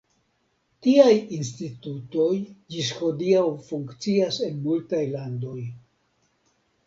Tiaj 0.85 1.11
institutoj 1.35 2.29
ĝis 2.75 2.89
hodiaŭ 3.01 3.43
funkcias 3.67 4.39
en 4.49 4.57
multaj 4.67 5.03
landoj. 5.15 5.59